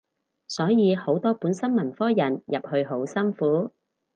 [0.47, 3.71] 所以好多本身文科人入去好辛苦